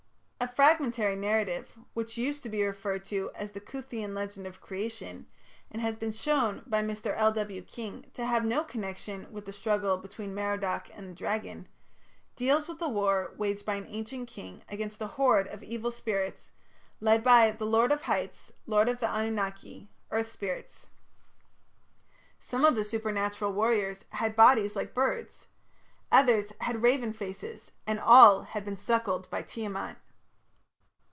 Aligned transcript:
A 0.43 0.47
fragmentary 0.47 1.15
narrative, 1.15 1.71
which 1.93 2.17
used 2.17 2.41
to 2.41 2.49
be 2.49 2.63
referred 2.65 3.05
to 3.05 3.29
as 3.35 3.51
the 3.51 3.61
"Cuthean 3.61 4.15
Legend 4.15 4.47
of 4.47 4.59
Creation", 4.59 5.27
and 5.69 5.83
has 5.83 5.95
been 5.97 6.11
shown 6.11 6.63
by 6.65 6.81
Mr. 6.81 7.13
L.W. 7.15 7.61
King 7.61 8.07
to 8.15 8.25
have 8.25 8.43
no 8.43 8.63
connection 8.63 9.31
with 9.31 9.45
the 9.45 9.53
struggle 9.53 9.97
between 9.97 10.33
Merodach 10.33 10.89
and 10.97 11.07
the 11.07 11.13
dragon, 11.15 11.67
deals 12.35 12.67
with 12.67 12.81
a 12.81 12.89
war 12.89 13.35
waged 13.37 13.67
by 13.67 13.75
an 13.75 13.85
ancient 13.87 14.29
king 14.29 14.63
against 14.67 14.99
a 15.03 15.05
horde 15.05 15.47
of 15.47 15.61
evil 15.61 15.91
spirits, 15.91 16.49
led 16.99 17.21
by 17.23 17.51
"the 17.51 17.67
lord 17.67 17.91
of 17.91 18.01
heights, 18.01 18.51
lord 18.65 18.89
of 18.89 18.99
the 18.99 19.05
Anunaki 19.07 19.89
(earth 20.09 20.31
spirits)". 20.31 20.87
Some 22.39 22.65
of 22.65 22.73
the 22.73 22.83
supernatural 22.83 23.53
warriors 23.53 24.05
had 24.09 24.35
bodies 24.35 24.75
like 24.75 24.95
birds; 24.95 25.45
others 26.11 26.51
had 26.61 26.81
"raven 26.81 27.13
faces", 27.13 27.71
and 27.85 27.99
all 27.99 28.41
had 28.41 28.65
been 28.65 28.75
"suckled 28.75 29.29
by 29.29 29.43
Tiamat". 29.43 29.97